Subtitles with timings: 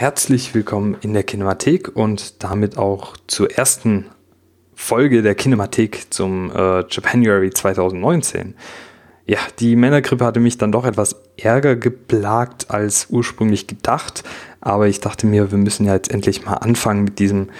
[0.00, 4.06] Herzlich willkommen in der Kinemathek und damit auch zur ersten
[4.74, 8.54] Folge der Kinemathek zum äh, Japanuary 2019.
[9.26, 14.24] Ja, die Männergrippe hatte mich dann doch etwas ärger geplagt als ursprünglich gedacht,
[14.62, 17.50] aber ich dachte mir, wir müssen ja jetzt endlich mal anfangen mit diesem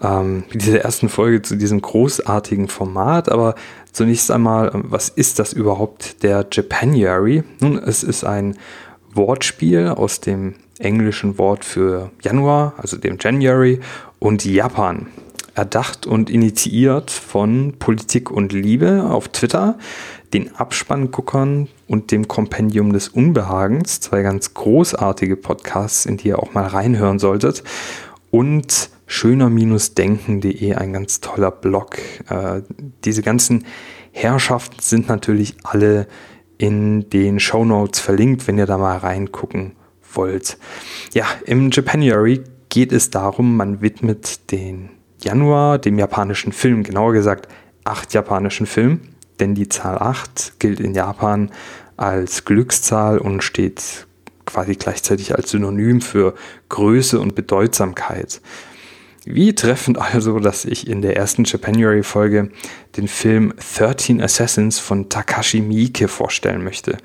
[0.00, 3.28] ähm, mit dieser ersten Folge zu diesem großartigen Format.
[3.28, 3.56] Aber
[3.90, 7.42] zunächst einmal, was ist das überhaupt, der Japanuary?
[7.58, 8.56] Nun, es ist ein
[9.12, 13.80] Wortspiel aus dem englischen Wort für Januar, also dem January,
[14.18, 15.06] und Japan.
[15.54, 19.76] Erdacht und initiiert von Politik und Liebe auf Twitter,
[20.32, 26.54] den Abspannguckern und dem Kompendium des Unbehagens, zwei ganz großartige Podcasts, in die ihr auch
[26.54, 27.64] mal reinhören solltet,
[28.30, 31.98] und schöner-denken.de, ein ganz toller Blog.
[32.28, 32.62] Äh,
[33.04, 33.64] diese ganzen
[34.12, 36.06] Herrschaften sind natürlich alle
[36.58, 39.72] in den Show Notes verlinkt, wenn ihr da mal reingucken
[40.12, 40.58] wollt.
[41.12, 47.48] Ja, im Japanuary geht es darum, man widmet den Januar dem japanischen Film, genauer gesagt
[47.84, 51.50] acht japanischen Filmen, denn die Zahl 8 gilt in Japan
[51.96, 54.06] als Glückszahl und steht
[54.46, 56.34] quasi gleichzeitig als Synonym für
[56.68, 58.40] Größe und Bedeutsamkeit.
[59.24, 62.50] Wie treffend also, dass ich in der ersten Japanuary-Folge
[62.96, 66.96] den Film 13 Assassins von Takashi Miike vorstellen möchte.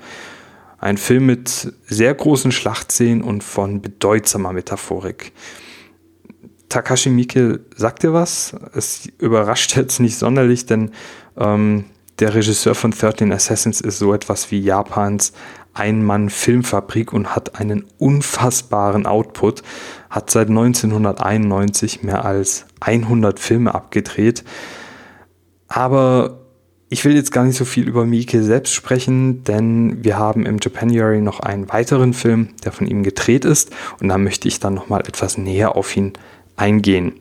[0.84, 5.32] Ein Film mit sehr großen Schlachtszenen und von bedeutsamer Metaphorik.
[6.68, 8.54] Takashi Miike sagt dir was?
[8.74, 10.90] Es überrascht jetzt nicht sonderlich, denn
[11.38, 11.86] ähm,
[12.18, 15.32] der Regisseur von 13 Assassins ist so etwas wie Japans
[15.72, 19.62] Ein-Mann-Filmfabrik und hat einen unfassbaren Output
[20.10, 24.44] hat seit 1991 mehr als 100 Filme abgedreht.
[25.66, 26.43] Aber
[26.94, 30.58] ich will jetzt gar nicht so viel über Miike selbst sprechen, denn wir haben im
[30.62, 34.74] Japanuary noch einen weiteren Film, der von ihm gedreht ist und da möchte ich dann
[34.74, 36.12] nochmal etwas näher auf ihn
[36.54, 37.20] eingehen.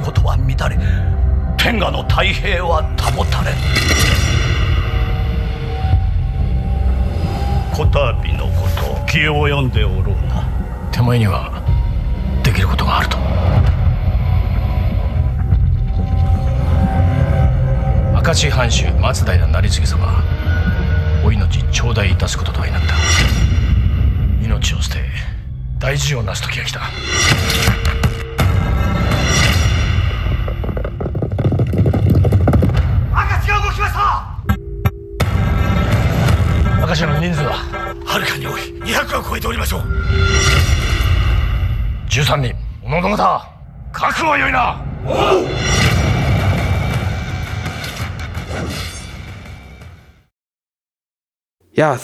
[0.00, 0.78] 事は乱れ
[1.56, 3.52] 天下の太平は保たれ。
[7.72, 10.44] こたびのこと気を読んでおろうな。
[10.92, 11.62] 手前には
[12.42, 13.18] できることがあると。
[18.22, 20.22] 明石藩主松平成次様
[21.24, 22.94] お命頂戴いたすこととはなった。
[24.42, 25.00] 命を捨て
[25.78, 26.80] 大事を成す時が来た。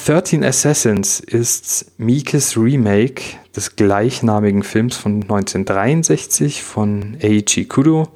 [0.05, 8.09] 13 Assassins ist Mikes Remake des gleichnamigen Films von 1963 von Eiichi Kudo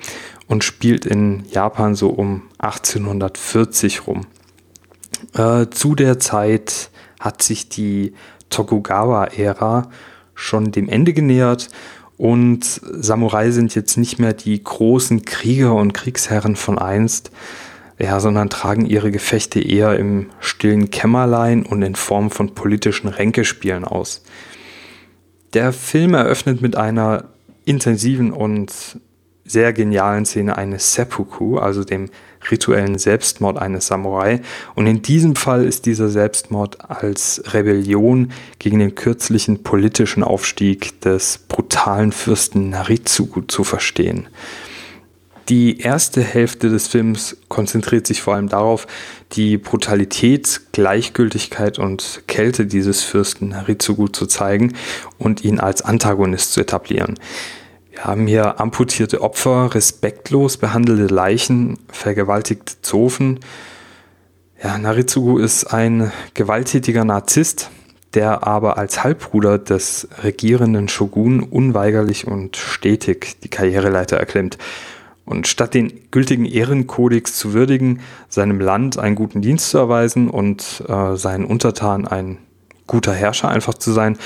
[0.48, 4.22] und spielt in Japan so um 1840 rum.
[5.34, 6.90] Äh, zu der Zeit
[7.20, 8.14] hat sich die
[8.48, 9.88] Tokugawa-Ära
[10.40, 11.68] schon dem Ende genähert
[12.20, 17.30] und Samurai sind jetzt nicht mehr die großen Krieger und Kriegsherren von einst,
[17.98, 23.86] ja, sondern tragen ihre Gefechte eher im stillen Kämmerlein und in Form von politischen Ränkespielen
[23.86, 24.22] aus.
[25.54, 27.24] Der Film eröffnet mit einer
[27.64, 29.00] intensiven und
[29.46, 32.10] sehr genialen Szene eines Seppuku, also dem
[32.50, 34.40] rituellen Selbstmord eines Samurai.
[34.74, 41.38] Und in diesem Fall ist dieser Selbstmord als Rebellion gegen den kürzlichen politischen Aufstieg des
[41.48, 44.28] brutalen Fürsten Naritsugu zu verstehen.
[45.50, 48.86] Die erste Hälfte des Films konzentriert sich vor allem darauf,
[49.32, 54.74] die Brutalität, Gleichgültigkeit und Kälte dieses Fürsten Naritsugu zu zeigen
[55.18, 57.18] und ihn als Antagonist zu etablieren.
[58.00, 63.40] Wir haben hier amputierte Opfer, respektlos behandelte Leichen, vergewaltigte Zofen.
[64.62, 67.70] Ja, Naritsugu ist ein gewalttätiger Narzisst,
[68.14, 74.56] der aber als Halbbruder des regierenden Shogun unweigerlich und stetig die Karriereleiter erklimmt.
[75.26, 78.00] Und statt den gültigen Ehrenkodex zu würdigen,
[78.30, 82.38] seinem Land einen guten Dienst zu erweisen und äh, seinen Untertanen ein
[82.86, 84.16] guter Herrscher einfach zu sein,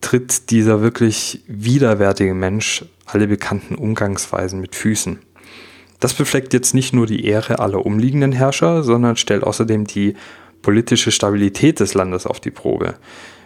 [0.00, 5.18] tritt dieser wirklich widerwärtige Mensch alle bekannten Umgangsweisen mit Füßen.
[6.00, 10.14] Das befleckt jetzt nicht nur die Ehre aller umliegenden Herrscher, sondern stellt außerdem die
[10.62, 12.94] politische Stabilität des Landes auf die Probe.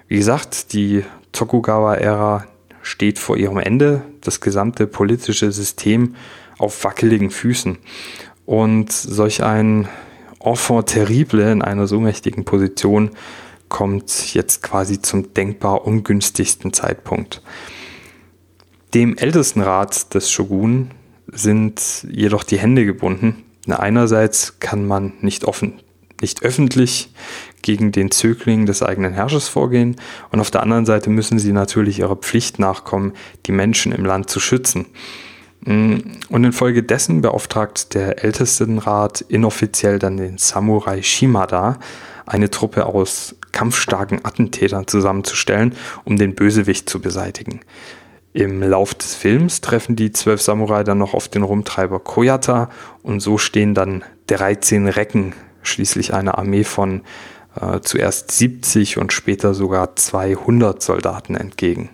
[0.09, 2.47] Wie gesagt, die Tokugawa-Ära
[2.83, 6.17] steht vor ihrem Ende, das gesamte politische System
[6.59, 7.79] auf wackeligen Füßen.
[8.45, 9.89] Und solch ein
[10.45, 13.11] Enfant terrible in einer so mächtigen Position
[13.73, 17.41] kommt jetzt quasi zum denkbar ungünstigsten Zeitpunkt.
[18.93, 20.91] Dem ältesten Rat des Shogun
[21.27, 23.45] sind jedoch die Hände gebunden.
[23.67, 25.81] Einerseits kann man nicht offen,
[26.21, 27.15] nicht öffentlich
[27.63, 29.97] gegen den Zögling des eigenen Herrschers vorgehen
[30.31, 33.15] und auf der anderen Seite müssen sie natürlich ihrer Pflicht nachkommen,
[33.47, 34.85] die Menschen im Land zu schützen.
[35.65, 35.97] Mm,
[36.29, 41.79] und infolgedessen beauftragt der Ältestenrat inoffiziell dann den Samurai Shimada,
[42.27, 45.75] eine Truppe aus kampfstarken Attentätern zusammenzustellen,
[46.05, 47.61] um den Bösewicht zu beseitigen.
[48.35, 52.71] Im Lauf des Films treffen die zwölf Samurai dann noch auf den Rumtreiber Koyata
[53.03, 57.03] und so stehen dann 13 Recken, schließlich eine Armee von
[57.61, 61.91] äh, zuerst 70 und später sogar 200 Soldaten entgegen.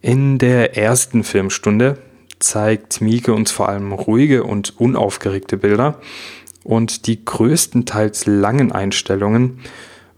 [0.00, 1.98] In der ersten Filmstunde
[2.40, 6.00] zeigt Mieke uns vor allem ruhige und unaufgeregte Bilder
[6.64, 9.60] und die größtenteils langen Einstellungen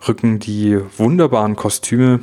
[0.06, 2.20] rücken die wunderbaren Kostüme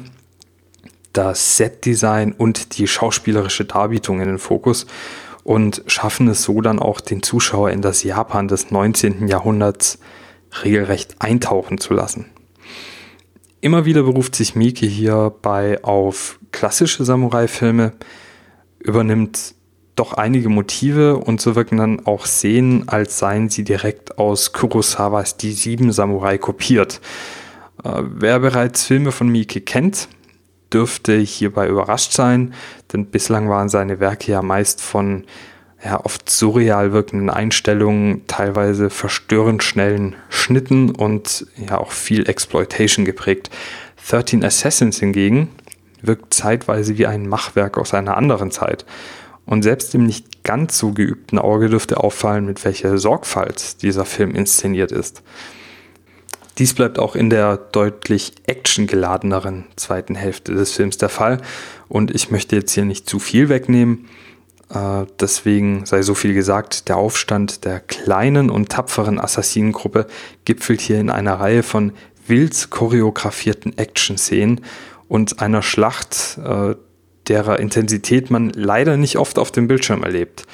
[1.12, 4.88] das Setdesign und die schauspielerische Darbietung in den Fokus
[5.44, 9.28] und schaffen es so dann auch den Zuschauer in das Japan des 19.
[9.28, 10.00] Jahrhunderts
[10.64, 12.26] regelrecht eintauchen zu lassen.
[13.62, 17.94] Immer wieder beruft sich Miki hierbei auf klassische Samurai-Filme,
[18.80, 19.56] übernimmt
[19.96, 25.38] doch einige Motive und so wirken dann auch Szenen, als seien sie direkt aus Kurosawas
[25.38, 27.00] Die Sieben Samurai kopiert.
[27.84, 30.08] Äh, wer bereits Filme von Miki kennt,
[30.72, 32.54] dürfte hierbei überrascht sein,
[32.92, 35.26] denn bislang waren seine Werke ja meist von
[35.84, 43.50] ja, oft surreal wirkenden Einstellungen, teilweise verstörend schnellen Schnitten und ja auch viel Exploitation geprägt.
[44.10, 45.50] 13 Assassins hingegen
[46.02, 48.86] wirkt zeitweise wie ein Machwerk aus einer anderen Zeit.
[49.46, 54.36] Und selbst dem nicht ganz so geübten Auge dürfte auffallen, mit welcher Sorgfalt dieser Film
[54.36, 55.22] inszeniert ist.
[56.60, 61.42] Dies bleibt auch in der deutlich actiongeladeneren zweiten Hälfte des Films der Fall.
[61.90, 64.08] Und ich möchte jetzt hier nicht zu viel wegnehmen.
[64.70, 70.06] Äh, deswegen sei so viel gesagt, der Aufstand der kleinen und tapferen Assassinengruppe
[70.46, 71.92] gipfelt hier in einer Reihe von
[72.28, 74.62] wild choreografierten Action-Szenen
[75.08, 76.76] und einer Schlacht, äh,
[77.28, 80.46] derer Intensität man leider nicht oft auf dem Bildschirm erlebt.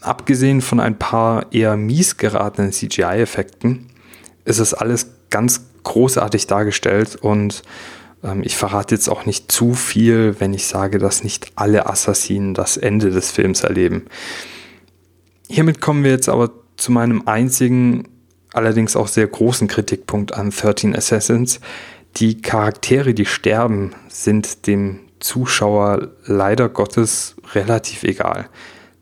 [0.00, 3.86] Abgesehen von ein paar eher mies geratenen CGI-Effekten
[4.44, 7.62] ist es alles ganz großartig dargestellt und
[8.22, 12.54] ähm, ich verrate jetzt auch nicht zu viel, wenn ich sage, dass nicht alle Assassinen
[12.54, 14.06] das Ende des Films erleben.
[15.48, 18.08] Hiermit kommen wir jetzt aber zu meinem einzigen,
[18.52, 21.60] allerdings auch sehr großen Kritikpunkt an 13 Assassins.
[22.16, 28.48] Die Charaktere, die sterben, sind dem Zuschauer leider Gottes relativ egal.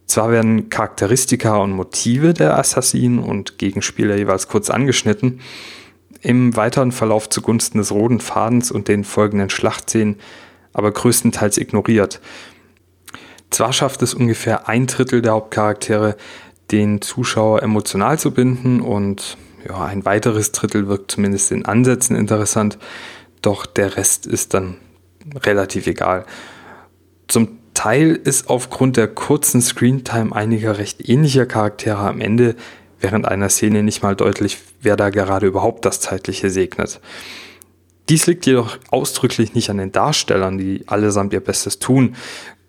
[0.06, 5.40] Zwar werden Charakteristika und Motive der Assassinen und Gegenspieler jeweils kurz angeschnitten,
[6.20, 10.16] im weiteren Verlauf zugunsten des roten Fadens und den folgenden Schlachtszenen
[10.72, 12.20] aber größtenteils ignoriert.
[13.50, 16.16] Zwar schafft es ungefähr ein Drittel der Hauptcharaktere,
[16.70, 19.36] den Zuschauer emotional zu binden und
[19.68, 22.78] ja, ein weiteres Drittel wirkt zumindest in Ansätzen interessant,
[23.42, 24.76] doch der Rest ist dann
[25.44, 26.24] relativ egal.
[27.28, 32.56] Zum Teil ist aufgrund der kurzen Screentime einiger recht ähnlicher Charaktere am Ende
[33.00, 37.00] während einer Szene nicht mal deutlich, wer da gerade überhaupt das Zeitliche segnet.
[38.08, 42.16] Dies liegt jedoch ausdrücklich nicht an den Darstellern, die allesamt ihr Bestes tun.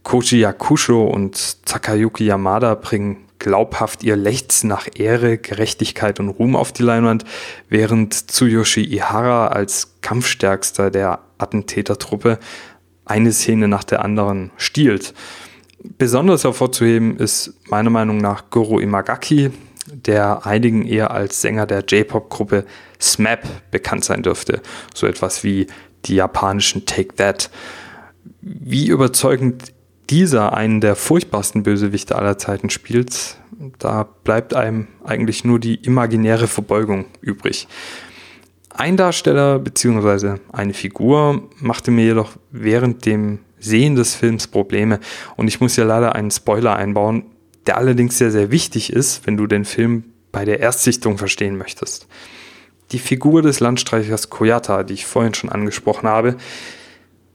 [0.04, 6.72] Koji Yakusho und Takayuki Yamada bringen glaubhaft ihr Lechzen nach Ehre, Gerechtigkeit und Ruhm auf
[6.72, 7.26] die Leinwand,
[7.70, 12.38] während Tsuyoshi Ihara als Kampfstärkster der Attentätertruppe
[13.04, 15.16] eine Szene nach der anderen stiehlt.
[15.98, 19.50] Besonders hervorzuheben ist meiner Meinung nach Goro Imagaki,
[19.88, 22.66] der einigen eher als Sänger der J-Pop-Gruppe
[23.02, 24.62] SMAP bekannt sein dürfte.
[24.94, 25.66] So etwas wie
[26.06, 27.50] die japanischen Take That.
[28.42, 29.74] Wie überzeugend
[30.10, 33.38] dieser einen der furchtbarsten Bösewichte aller Zeiten spielt,
[33.80, 37.68] da bleibt einem eigentlich nur die imaginäre Verbeugung übrig.
[38.70, 40.40] Ein Darsteller bzw.
[40.52, 45.00] eine Figur machte mir jedoch während dem Sehen des Films Probleme
[45.36, 47.26] und ich muss ja leider einen Spoiler einbauen,
[47.68, 52.08] der allerdings sehr, sehr wichtig ist, wenn du den Film bei der Erstsichtung verstehen möchtest.
[52.92, 56.36] Die Figur des Landstreichers Koyata, die ich vorhin schon angesprochen habe,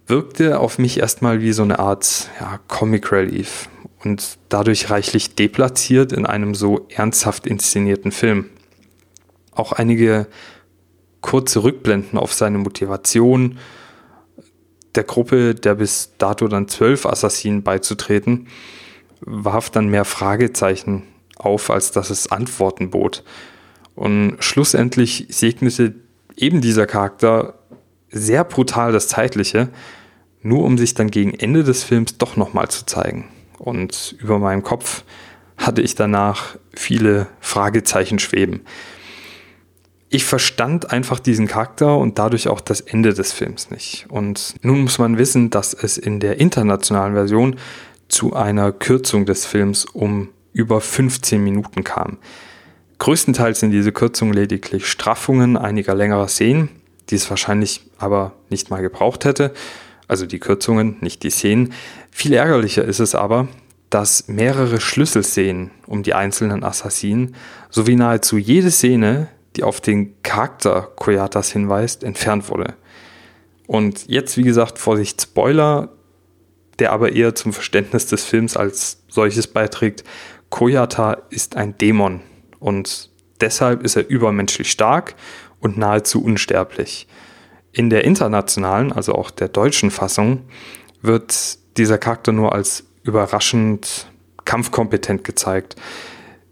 [0.06, 3.68] wirkte auf mich erstmal wie so eine Art ja, Comic Relief
[4.04, 8.50] und dadurch reichlich deplatziert in einem so ernsthaft inszenierten Film.
[9.52, 10.26] Auch einige
[11.20, 13.58] kurze Rückblenden auf seine Motivation
[14.96, 18.48] der Gruppe der bis dato dann zwölf Assassinen beizutreten,
[19.20, 21.02] warf dann mehr Fragezeichen
[21.36, 23.22] auf, als dass es Antworten bot.
[23.94, 25.94] Und schlussendlich segnete
[26.36, 27.58] eben dieser Charakter
[28.10, 29.68] sehr brutal das Zeitliche,
[30.42, 33.28] nur um sich dann gegen Ende des Films doch nochmal zu zeigen.
[33.58, 35.04] Und über meinem Kopf
[35.56, 38.60] hatte ich danach viele Fragezeichen schweben.
[40.08, 44.06] Ich verstand einfach diesen Charakter und dadurch auch das Ende des Films nicht.
[44.08, 47.56] Und nun muss man wissen, dass es in der internationalen Version
[48.08, 52.18] zu einer Kürzung des Films um über 15 Minuten kam.
[52.98, 56.70] Größtenteils sind diese Kürzungen lediglich Straffungen einiger längerer Szenen,
[57.10, 59.52] die es wahrscheinlich aber nicht mal gebraucht hätte.
[60.08, 61.72] Also die Kürzungen, nicht die Szenen.
[62.10, 63.48] Viel ärgerlicher ist es aber,
[63.90, 67.34] dass mehrere Schlüsselszenen um die einzelnen Assassinen
[67.70, 72.74] sowie nahezu jede Szene, die auf den Charakter Koyatas hinweist, entfernt wurde.
[73.66, 75.90] Und jetzt, wie gesagt, Vorsicht, Spoiler,
[76.78, 80.04] der aber eher zum Verständnis des Films als solches beiträgt.
[80.50, 82.20] Koyata ist ein Dämon
[82.60, 83.10] und
[83.40, 85.14] deshalb ist er übermenschlich stark
[85.60, 87.06] und nahezu unsterblich.
[87.72, 90.44] In der internationalen, also auch der deutschen Fassung,
[91.02, 94.06] wird dieser Charakter nur als überraschend
[94.44, 95.76] kampfkompetent gezeigt,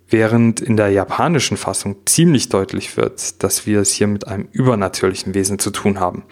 [0.08, 5.34] während in der japanischen Fassung ziemlich deutlich wird, dass wir es hier mit einem übernatürlichen
[5.34, 6.24] Wesen zu tun haben.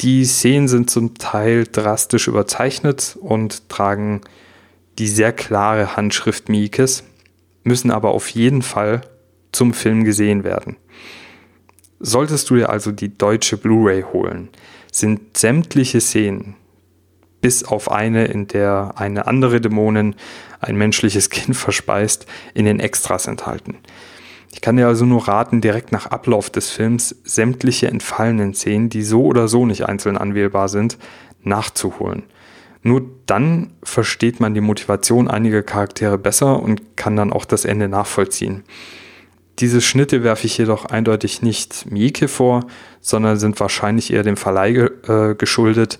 [0.00, 4.20] Die Szenen sind zum Teil drastisch überzeichnet und tragen
[4.98, 7.04] die sehr klare Handschrift Miikes,
[7.62, 9.02] müssen aber auf jeden Fall
[9.52, 10.76] zum Film gesehen werden.
[11.98, 14.50] Solltest du dir also die deutsche Blu-ray holen,
[14.92, 16.56] sind sämtliche Szenen,
[17.40, 20.14] bis auf eine, in der eine andere Dämonin
[20.60, 23.76] ein menschliches Kind verspeist, in den Extras enthalten.
[24.52, 29.02] Ich kann dir also nur raten, direkt nach Ablauf des Films sämtliche entfallenen Szenen, die
[29.02, 30.96] so oder so nicht einzeln anwählbar sind,
[31.42, 32.22] nachzuholen.
[32.82, 37.88] Nur dann versteht man die Motivation einiger Charaktere besser und kann dann auch das Ende
[37.88, 38.62] nachvollziehen.
[39.58, 42.66] Diese Schnitte werfe ich jedoch eindeutig nicht Mieke vor,
[43.00, 45.98] sondern sind wahrscheinlich eher dem Verleih äh, geschuldet,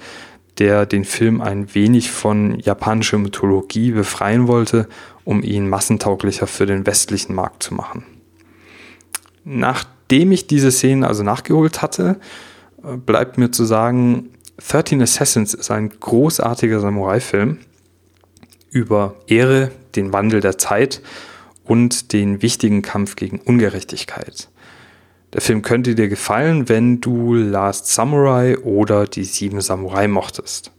[0.58, 4.88] der den Film ein wenig von japanischer Mythologie befreien wollte,
[5.24, 8.04] um ihn massentauglicher für den westlichen Markt zu machen.
[9.44, 12.18] Nachdem ich diese Szenen also nachgeholt hatte,
[12.82, 14.30] äh, bleibt mir zu sagen,
[14.68, 17.58] 13 Assassins ist ein großartiger Samurai-Film
[18.70, 21.00] über Ehre, den Wandel der Zeit
[21.66, 24.48] und den wichtigen Kampf gegen Ungerechtigkeit.
[25.32, 30.72] Der Film könnte dir gefallen, wenn du Last Samurai oder die Sieben Samurai mochtest.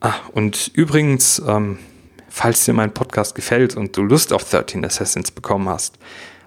[0.00, 1.78] Ah, und übrigens, ähm,
[2.28, 5.98] falls dir mein Podcast gefällt und du Lust auf 13 Assassins bekommen hast,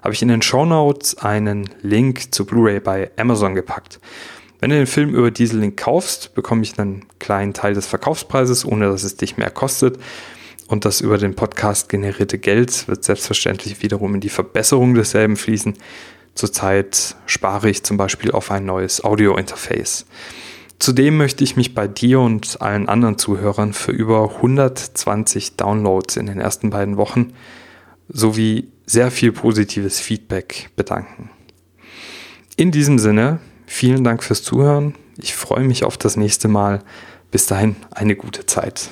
[0.01, 3.99] habe ich in den Show Notes einen Link zu Blu-ray bei Amazon gepackt.
[4.59, 8.65] Wenn du den Film über diesen Link kaufst, bekomme ich einen kleinen Teil des Verkaufspreises,
[8.65, 9.99] ohne dass es dich mehr kostet.
[10.67, 15.75] Und das über den Podcast generierte Geld wird selbstverständlich wiederum in die Verbesserung desselben fließen.
[16.35, 20.05] Zurzeit spare ich zum Beispiel auf ein neues Audio-Interface.
[20.79, 26.25] Zudem möchte ich mich bei dir und allen anderen Zuhörern für über 120 Downloads in
[26.25, 27.33] den ersten beiden Wochen
[28.09, 31.29] sowie sehr viel positives Feedback bedanken.
[32.57, 34.95] In diesem Sinne, vielen Dank fürs Zuhören.
[35.17, 36.83] Ich freue mich auf das nächste Mal.
[37.31, 38.91] Bis dahin eine gute Zeit.